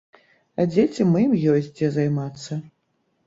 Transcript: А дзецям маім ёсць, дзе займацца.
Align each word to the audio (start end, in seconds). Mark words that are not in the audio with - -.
А 0.61 0.65
дзецям 0.71 1.11
маім 1.17 1.35
ёсць, 1.53 1.69
дзе 1.79 1.91
займацца. 1.97 2.57